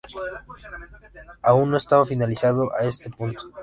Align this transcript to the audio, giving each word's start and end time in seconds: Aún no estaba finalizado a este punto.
Aún 1.43 1.69
no 1.69 1.77
estaba 1.77 2.07
finalizado 2.07 2.73
a 2.73 2.79
este 2.85 3.11
punto. 3.11 3.51